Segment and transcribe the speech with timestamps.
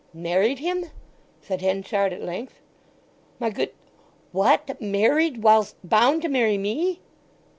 [0.15, 0.85] "Married him?"
[1.41, 2.55] said Henchard at length.
[3.39, 7.01] "My good—what, married him whilst—bound to marry me?"